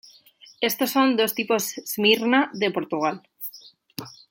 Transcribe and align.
Estos 0.69 0.89
son 0.95 1.15
dos 1.19 1.31
tipos 1.39 1.63
smyrna 1.91 2.39
de 2.61 2.69
Portugal. 2.77 3.17